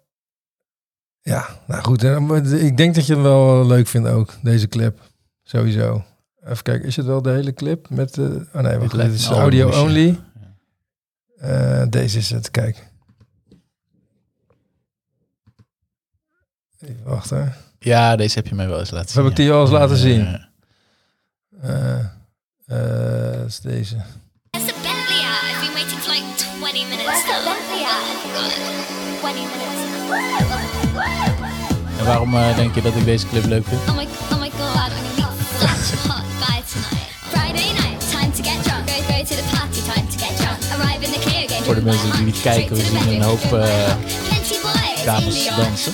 [1.21, 2.03] ja, nou goed.
[2.51, 4.99] Ik denk dat je hem wel leuk vindt ook, deze clip.
[5.43, 6.03] Sowieso.
[6.43, 7.89] Even kijken, is het wel de hele clip?
[7.89, 10.19] Met, eh oh nee, wacht, dit is een audio only.
[11.37, 12.89] Eh, deze is het, kijk.
[16.79, 17.53] Even wachten.
[17.79, 19.21] ja, deze heb je mij wel eens laten zien.
[19.21, 20.49] heb ik die al eens laten zien?
[22.65, 23.97] dat is deze.
[25.81, 27.23] Waiting for like 20 minutes.
[27.25, 28.05] Bentley out?
[29.19, 29.79] 20 minutes.
[31.99, 33.81] En waarom eh, denk je dat ik deze clip leuk vind?
[33.89, 37.09] Oh my, oh my god, I'm gonna meet such a hot guy tonight.
[37.33, 38.89] Friday night, time to get drunk.
[38.89, 40.59] Go, go to the party, time to get drunk.
[40.73, 43.43] Arrive in the Clio, get Voor de mensen die niet kijken, we zien een hoop,
[43.43, 43.93] eh,
[44.61, 45.91] boys dames dansen.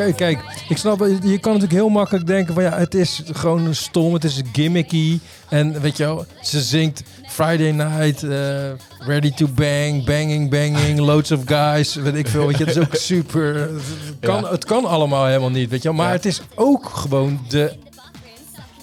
[0.00, 3.74] Kijk, kijk, ik snap, je kan natuurlijk heel makkelijk denken van ja, het is gewoon
[3.74, 5.18] stom, het is gimmicky.
[5.48, 11.30] En weet je wel, ze zingt Friday night, eh, ready to bang, banging, banging, loads
[11.32, 12.46] of guys, weet ik veel.
[12.46, 13.80] Weet je, het is ook super, het
[14.20, 14.50] kan, Ja.
[14.50, 15.96] het kan allemaal helemaal niet, weet je wel.
[15.96, 16.12] Maar Ja.
[16.12, 17.72] het is ook gewoon de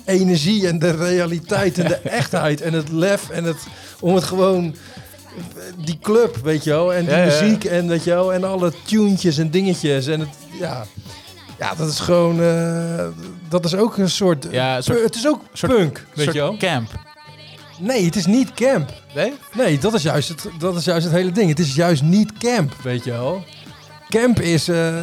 [0.06, 3.58] energie en de realiteit en de echtheid en het lef en het,
[4.00, 4.76] om het gewoon
[5.86, 8.72] die club, weet je wel, en die Ja, muziek en weet je wel, en alle
[8.86, 10.86] tuentjes en dingetjes en het, ja,
[11.60, 13.06] ja, dat is gewoon, eh,
[13.50, 16.36] dat is ook een soort, Ja, een soort- het is ook soort- punk, weet soort
[16.36, 16.58] je wel.
[16.58, 16.90] camp.
[17.80, 18.94] Nee, het is niet camp.
[19.16, 19.34] Nee?
[19.56, 21.50] Nee, dat is juist het, dat is juist het hele ding.
[21.50, 23.44] Het is juist niet camp, weet je wel.
[24.10, 24.96] Camp is, eh,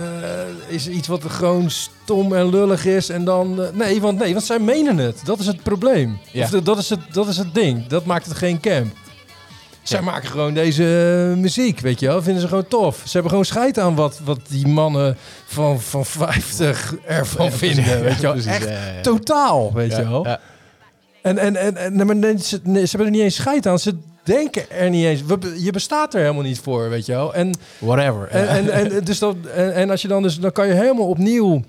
[0.69, 3.09] is iets wat gewoon stom en lullig is.
[3.09, 3.63] En dan.
[3.63, 5.21] eh, nee, want, nee, want zij menen het.
[5.25, 6.19] Dat is het probleem.
[6.33, 6.43] Ja.
[6.45, 7.87] Of dat, is het, dat is het ding.
[7.87, 8.95] Dat maakt het geen camp.
[9.85, 10.05] Zij Ja.
[10.05, 10.85] maken gewoon deze
[11.33, 12.23] eh, muziek, weet je wel.
[12.23, 12.97] Vinden ze gewoon tof.
[13.05, 15.17] Ze hebben gewoon scheid aan wat, wat die mannen
[15.47, 18.35] van, van 50 ervan vinden, weet je wel.
[18.35, 18.69] Echt
[19.03, 20.27] totaal, weet je wel.
[20.27, 20.41] ja.
[21.23, 23.79] En, en, en, en ze, ze hebben er niet eens scheid aan.
[23.79, 25.21] Ze denken er niet eens.
[25.59, 27.35] Je bestaat er helemaal niet voor, weet je wel.
[27.35, 28.29] En, Whatever.
[28.29, 31.09] en, en, en, dus dat, en, en als je dan dus, dan kan je helemaal
[31.09, 31.63] opnieuw.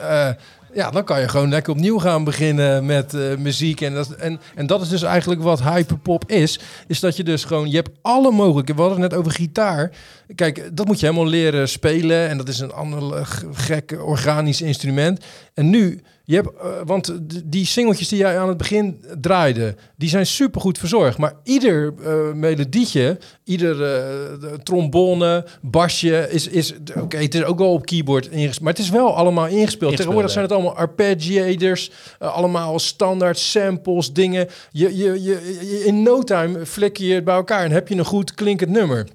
[0.00, 0.28] eh,
[0.72, 3.80] ja, dan kan je gewoon lekker opnieuw gaan beginnen met eh, muziek.
[3.80, 6.60] En dat, en, en dat is dus eigenlijk wat hyperpop is.
[6.86, 8.74] Is dat je dus gewoon, je hebt alle mogelijke.
[8.74, 9.90] We hadden het net over gitaar.
[10.34, 12.28] Kijk, dat moet je helemaal leren spelen.
[12.28, 15.24] En dat is een ander eh, gek organisch instrument.
[15.54, 17.12] En nu, je hebt, eh, want
[17.44, 21.18] die singeltjes die jij aan het begin draaide, die zijn supergoed verzorgd.
[21.18, 27.72] Maar ieder eh, melodietje, ieder eh, trombone, basje, is, is oké, het is ook wel
[27.72, 28.60] op keyboard ingespeeld.
[28.60, 29.96] Maar het is wel allemaal ingespeeld.
[29.96, 34.48] Tegenwoordig zijn het allemaal arpeggiators, allemaal standaard samples, dingen.
[34.70, 37.94] Je, je, je, je- in no time flikker je het bij elkaar en heb je
[37.96, 39.06] een goed klinkend nummer.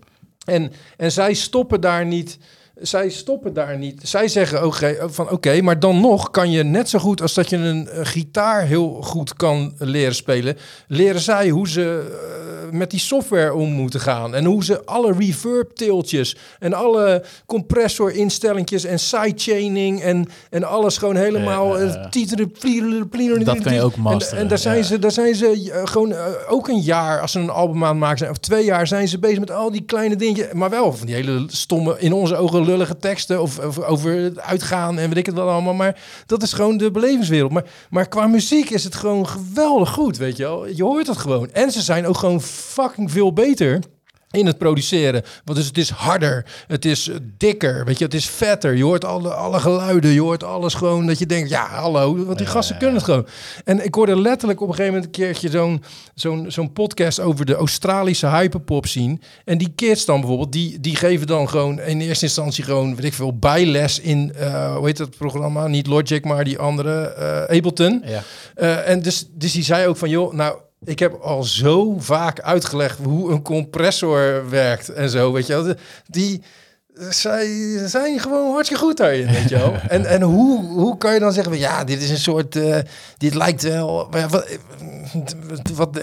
[0.46, 2.38] En, en zij stoppen daar niet.
[2.88, 4.00] Zij stoppen daar niet.
[4.04, 7.50] Zij zeggen oké, van oké, maar dan nog kan je net zo goed als dat
[7.50, 12.92] je een eh, gitaar heel goed kan leren spelen, leren zij hoe ze eh, met
[12.92, 18.84] die software om moeten gaan en hoe ze alle reverb tiltjes en alle compressor instellingjes
[18.84, 21.78] en sidechaining en en alles gewoon helemaal
[22.10, 23.44] plieren, plieren.
[23.46, 26.14] Dat kan je ook En- masteren, En, daar zijn ze, daar zijn ze gewoon
[26.50, 29.08] ook een jaar als ze een album aan het maken zijn of twee jaar zijn
[29.08, 32.36] ze bezig met al die kleine dingetjes, maar wel van die hele stomme in onze
[32.36, 35.74] ogen lullige teksten of, over uitgaan en weet ik het wel allemaal.
[35.74, 37.52] Maar dat is gewoon de belevingswereld.
[37.52, 40.68] Maar, maar qua muziek is het gewoon geweldig goed, weet je wel.
[40.68, 41.52] Je hoort het gewoon.
[41.52, 43.80] En ze zijn ook gewoon fucking veel beter
[44.34, 45.24] in het produceren.
[45.44, 48.76] Want dus het is harder, het is dikker, weet je, het is vetter.
[48.76, 52.38] Je hoort alle, alle geluiden, je hoort alles gewoon dat je denkt, ja, hallo, want
[52.38, 53.28] die gasten kunnen het gewoon.
[53.64, 55.84] En ik hoorde letterlijk op een gegeven moment een keertje zo'n
[56.16, 59.22] zo'n zo'n podcast over de Australische hyperpop zien.
[59.46, 63.06] En die kids dan bijvoorbeeld, die, die geven dan gewoon in eerste instantie gewoon, weet
[63.06, 65.68] ik veel, bijles in, eh, hoe heet dat programma?
[65.68, 68.04] Niet Logic, maar die andere, eh, Ableton.
[68.06, 68.24] Ja.
[68.56, 72.40] Eh, en dus, dus die zei ook van, joh, nou, ik heb al zo vaak
[72.40, 75.76] uitgelegd hoe een compressor werkt en zo, weet je wel.
[76.08, 76.42] Die,
[77.10, 77.48] zij
[77.88, 79.74] zijn gewoon hartstikke goed daarin, weet je wel.
[79.90, 82.78] En, en hoe, hoe kan je dan zeggen, van, ja, dit is een soort, eh,
[83.18, 84.58] dit lijkt wel, wat,
[85.74, 86.00] wat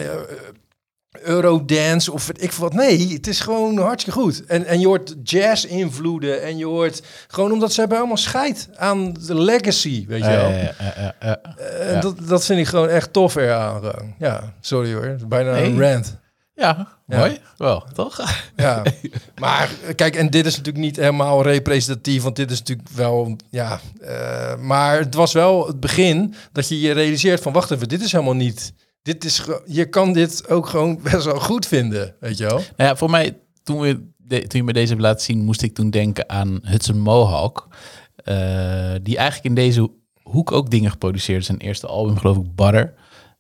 [1.23, 2.73] Eurodance of ik wat.
[2.73, 4.45] Nee, het is gewoon hartstikke goed.
[4.47, 9.13] En, en je hoort jazz-invloeden en je hoort gewoon omdat ze hebben allemaal scheid aan
[9.13, 10.49] de legacy, weet je wel.
[10.51, 11.41] ja, ja, ja, ja.
[11.81, 12.01] En Ja.
[12.01, 14.15] dat, dat vind ik gewoon echt tof eraan.
[14.19, 15.17] Ja, sorry hoor.
[15.29, 16.19] Bijna een rant.
[16.55, 17.39] Ja, mooi.
[17.57, 18.21] Wel, toch?
[18.57, 18.83] Ja,
[19.41, 23.81] maar kijk, en dit is natuurlijk niet helemaal representatief, want dit is natuurlijk wel, ja,
[24.01, 28.03] eh, maar het was wel het begin dat je je realiseert van, wacht even, dit
[28.03, 32.39] is helemaal niet, dit is, je kan dit ook gewoon best wel goed vinden, weet
[32.39, 32.57] je wel?
[32.57, 35.75] Nou ja, voor mij, toen, we toen je me deze hebt laten zien, moest ik
[35.75, 37.69] toen denken aan Hudson Mohawk.
[38.17, 39.91] eh, die eigenlijk in deze
[40.23, 41.45] hoek ook dingen geproduceerd.
[41.45, 42.95] Zijn eerste album, geloof ik, Butter.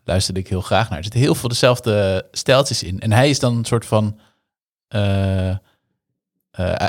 [0.04, 0.98] Luisterde ik heel graag naar.
[0.98, 3.00] Er zitten heel veel dezelfde stijltjes in.
[3.00, 4.18] En hij is dan een soort van...
[4.88, 5.56] eh, eh,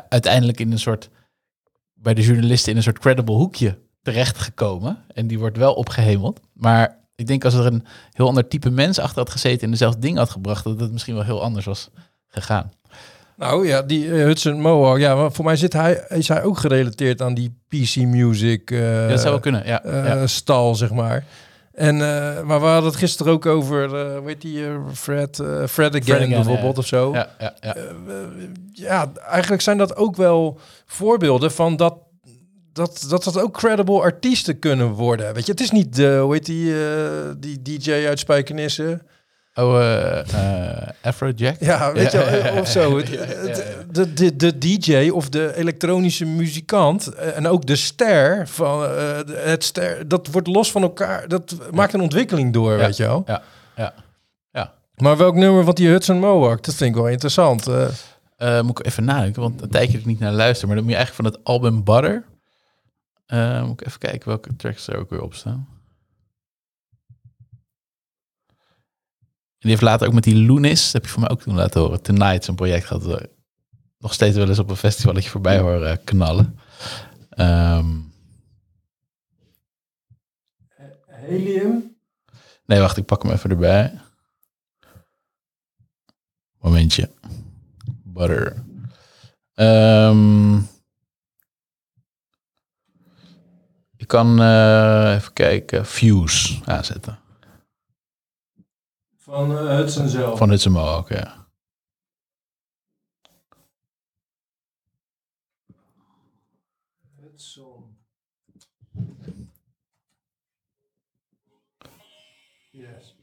[0.09, 1.09] uiteindelijk in een soort...
[1.93, 5.03] Bij de journalisten in een soort credible hoekje terechtgekomen.
[5.13, 6.39] En die wordt wel opgehemeld.
[6.53, 9.61] Maar ik denk als er een heel ander type mens achter had gezeten...
[9.61, 10.63] en dezelfde dingen had gebracht...
[10.63, 11.89] dat het misschien wel heel anders was
[12.27, 12.71] gegaan.
[13.41, 17.21] Nou ja, die eh, Hudson Mohawk, ja, voor mij zit hij, is hij ook gerelateerd
[17.21, 19.83] aan die PC Music eh, Ja, dat zou wel kunnen, ja.
[19.83, 20.27] eh, ja.
[20.27, 21.25] stal, zeg maar.
[21.71, 21.97] En,
[22.45, 23.91] maar we hadden het gisteren ook over,
[24.25, 27.13] heet die, Fred, eh, Fred Again bijvoorbeeld of zo.
[27.13, 27.75] Ja, ja, ja.
[28.71, 31.93] ja, eigenlijk zijn dat ook wel voorbeelden van dat
[32.73, 35.33] dat, dat dat ook credible artiesten kunnen worden.
[35.33, 39.01] Weet je, het is niet de, hoe heet die, eh, die DJ uit Spijkenisse?
[39.53, 41.55] Oh, eh eh, Afrojack?
[41.59, 43.01] Ja, weet je, of zo.
[43.91, 48.81] De, de, de DJ of de elektronische muzikant en ook de ster van
[49.27, 51.27] het ster, dat wordt los van elkaar.
[51.27, 53.23] Dat maakt een ontwikkeling door, weet je wel.
[53.25, 53.41] Ja,
[53.75, 53.93] ja.
[54.51, 54.73] ja.
[54.95, 56.63] Maar welk nummer van die Hudson Mohawk?
[56.63, 57.65] Dat vind ik wel interessant.
[58.61, 60.67] moet ik even nadenken, want een tijdje ik niet naar luister.
[60.67, 62.23] Maar dan moet je eigenlijk van het album Butter.
[63.31, 65.67] Eh, moet ik even kijken welke tracks er ook weer op staan.
[69.57, 71.55] En die heeft later ook met die Lunis, dat heb je voor mij ook toen
[71.55, 72.01] laten horen.
[72.01, 73.29] Tonight, zo'n project gaat er
[73.97, 76.59] nog steeds wel eens op een festivalletje voorbij horen knallen.
[77.29, 77.99] Ehm,
[81.05, 81.97] Helium?
[82.65, 83.99] nee, wacht, ik pak hem even erbij.
[86.59, 87.09] Momentje.
[88.03, 88.63] Butter.
[89.53, 90.59] Ehm,
[94.00, 95.85] je kan eh, even kijken.
[95.85, 97.19] Fuse aanzetten.
[99.17, 100.37] Van eh, Hudson zelf.
[100.37, 101.47] Van Hudson Mohawk, ja.
[107.15, 107.97] Hudson.
[112.71, 113.15] Yes.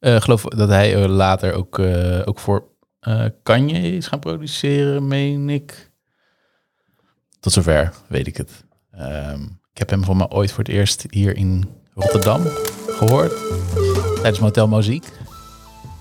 [0.00, 1.78] Ik geloof dat hij later ook,
[2.28, 2.73] ook voor
[3.04, 5.90] eh Kanye is gaan produceren, meen ik.
[7.40, 8.64] Tot zover weet ik het.
[8.90, 11.64] Ehm, ik heb hem voor mij ooit voor het eerst hier in
[11.94, 12.42] Rotterdam
[12.86, 13.32] gehoord.
[14.14, 15.04] Tijdens Motel Muziek.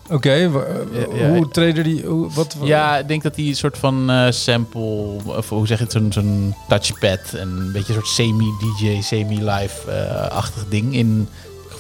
[0.10, 1.30] Oké, eh, Ja, ja.
[1.30, 2.06] hoe treden die...
[2.06, 5.78] Hoe, wat, Ja, ik denk dat hij een soort van eh, sample, of hoe zeg
[5.78, 11.28] je het, zo'n zo'n touchpad en een beetje een soort semi-DJ, semi-live-achtig ding in.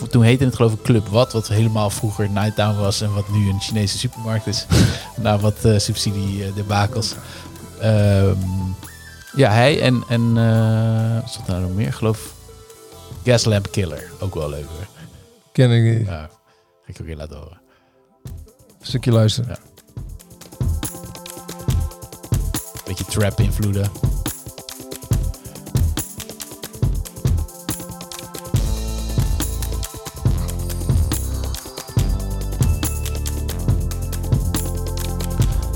[0.10, 3.50] Toen heette het geloof ik Club Wat, wat helemaal vroeger Nighttown was en wat nu
[3.50, 4.66] een Chinese supermarkt is.
[5.24, 7.16] Na wat eh subsidie eh, debakels.
[7.80, 8.38] Ehm,
[9.36, 11.94] ja, hij en, en eh, wat stond daar nog meer?
[11.94, 12.34] Geloof
[13.24, 14.88] Gaslamp Killer, ook wel leuk hoor.
[15.52, 16.08] Ken ik niet.
[16.08, 16.30] Ja, ga
[16.86, 17.62] ik ook weer laten horen.
[18.82, 19.50] stukje luisteren.
[19.50, 19.58] Ja.
[22.86, 23.92] Beetje trap invloeden.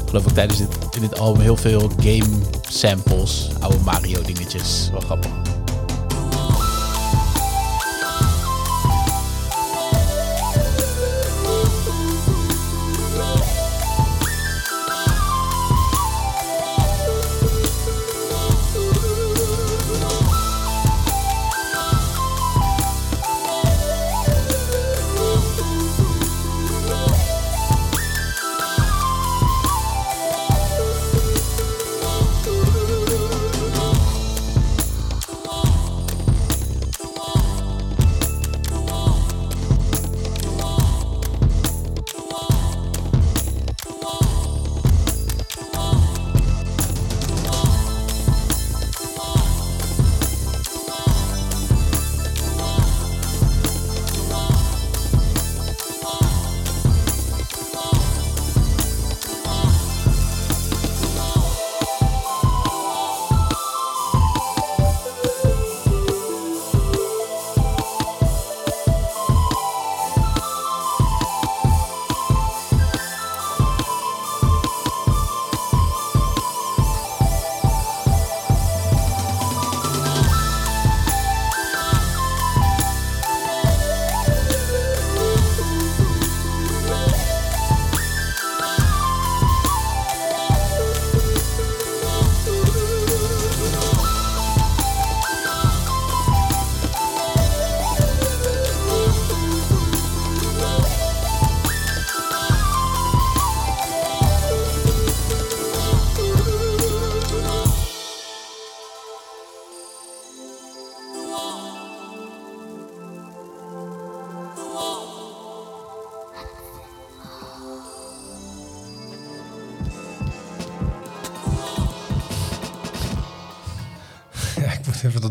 [0.10, 2.38] Geloof ook tijdens dit, in dit album heel veel game
[2.70, 4.89] samples, oude Mario dingetjes.
[4.91, 5.47] Wel grappig.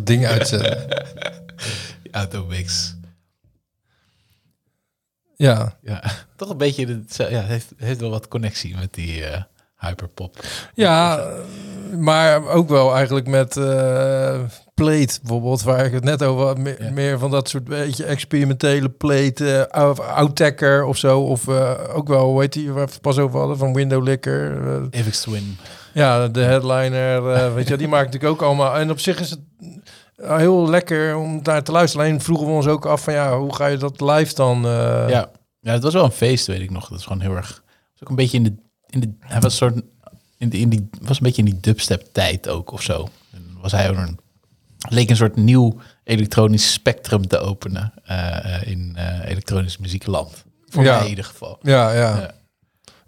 [0.06, 0.86] Dat ding uitzetten.
[2.10, 2.96] Automix.
[5.36, 5.76] ja.
[5.82, 6.02] Ja,
[6.36, 6.86] toch een beetje.
[6.86, 9.42] De, ja, heeft, heeft wel wat connectie met die eh,
[9.78, 10.44] hyperpop.
[10.74, 11.28] ja,
[11.98, 14.40] maar ook wel eigenlijk met eh
[14.74, 16.58] Plate bijvoorbeeld, waar ik het net over had.
[16.58, 16.90] Me- Ja.
[16.90, 21.20] Meer van dat soort beetje experimentele Plate, eh, of Outtacker of zo.
[21.20, 24.02] Of eh, ook wel, hoe heet die, waar we het pas over hadden, van Window
[24.02, 24.60] Licker.
[24.90, 25.56] Avix Twin.
[25.92, 28.76] Ja, de headliner, weet je, die maakt natuurlijk ook allemaal.
[28.76, 29.40] En op zich is het
[30.16, 32.06] heel lekker om daar te luisteren.
[32.06, 34.64] Alleen vroegen we ons ook af van ja, hoe ga je dat live dan?
[34.64, 35.30] eh, Ja.
[35.60, 36.88] ja, het was wel een feest, weet ik nog.
[36.88, 37.62] Dat is gewoon heel erg.
[37.92, 38.54] Was ook een beetje in de.
[38.86, 39.84] In de hij was een soort.
[40.38, 43.08] In, de, in die, was een beetje in die dubstep tijd ook of zo.
[43.32, 44.18] En was hij ook een.
[44.88, 50.44] leek een soort nieuw elektronisch spectrum te openen eh, eh, in eh, elektronisch muziekland.
[50.66, 50.94] Voor Ja.
[50.94, 51.58] mij in ieder geval.
[51.62, 52.16] Ja, ja.
[52.16, 52.30] Ja.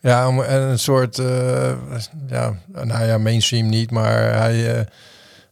[0.01, 1.73] Ja, en een soort, eh,
[2.29, 4.87] ja, nou ja, mainstream niet, maar hij,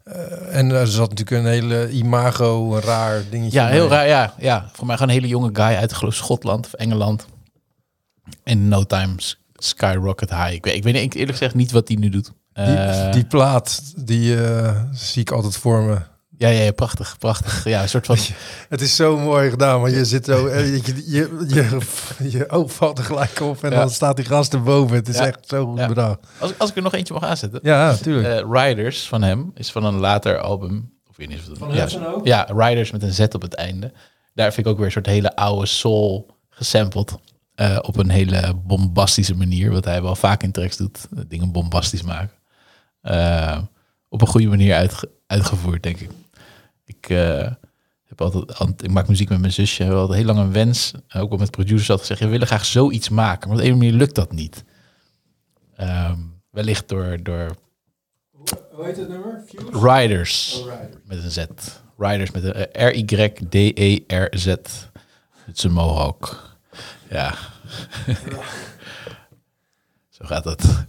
[0.06, 3.60] eh, en er zat natuurlijk een hele imago, een raar dingetje.
[3.60, 3.98] Ja, heel mee.
[3.98, 4.06] raar.
[4.06, 7.26] Ja, ja, voor mij gewoon een hele jonge guy uit geloof Schotland of Engeland.
[8.44, 9.14] In no time
[9.54, 10.52] skyrocket high.
[10.52, 12.32] Ik weet, ik weet eerlijk gezegd niet wat hij nu doet.
[12.52, 15.98] Die, Eh, die plaat, die eh, zie ik altijd voor me.
[16.38, 17.64] Ja, ja, ja, prachtig, prachtig.
[17.64, 18.16] Ja, een soort van.
[18.68, 21.78] Het is zo mooi gedaan, want je zit zo, eh, je, je, je,
[22.30, 23.76] je oog valt er gelijk op en Ja.
[23.78, 24.96] dan staat die gast erboven.
[24.96, 25.26] Het is Ja.
[25.26, 25.86] echt zo goed Ja.
[25.88, 26.18] bedacht.
[26.38, 27.60] Als, ik- als ik er nog eentje mag aanzetten.
[27.62, 28.26] Ja, natuurlijk.
[28.26, 30.92] Eh, Riders van hem is van een later album.
[31.10, 32.26] Of weet niet of het Van Hudson ook?
[32.26, 33.92] Ja, Riders met een Z op het einde.
[34.34, 37.14] Daar vind ik ook weer een soort hele oude soul gesampled.
[37.54, 39.70] eh, op een hele bombastische manier.
[39.70, 40.98] Wat hij wel vaak in tracks doet.
[41.28, 42.30] Dingen bombastisch maken.
[43.00, 43.58] Eh,
[44.08, 46.10] op een goede manier uitge- uitgevoerd, denk ik.
[46.86, 47.50] Ik, eh,
[48.04, 49.76] heb altijd, ik maak muziek met mijn zusje.
[49.76, 50.92] We hebben altijd heel lang een wens.
[51.08, 52.24] eh, Ook wel met producers altijd gezegd.
[52.24, 53.48] We willen graag zoiets maken.
[53.48, 54.64] Maar op de ene manier lukt dat niet.
[55.76, 56.18] Ehm,
[56.50, 57.56] wellicht door, door
[58.70, 59.44] Hoe heet het nummer?
[59.72, 60.62] Riders.
[61.04, 61.44] Met een Z.
[61.98, 64.46] Riders met een eh, R-Y-D-E-R-Z.
[64.46, 64.90] Het
[65.56, 66.54] is een mohawk.
[67.10, 67.34] Ja.
[70.08, 70.84] Zo gaat dat.